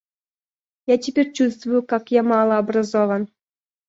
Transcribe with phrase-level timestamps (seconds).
[0.87, 3.27] Я теперь чувствую, как я мало образован.